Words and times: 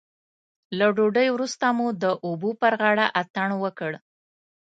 له 0.77 0.87
ډوډۍ 0.95 1.27
وروسته 1.31 1.65
مو 1.77 1.87
د 2.03 2.05
اوبو 2.25 2.49
پر 2.61 2.73
غاړه 2.81 3.05
اتڼ 3.21 3.49
وکړ. 3.63 3.91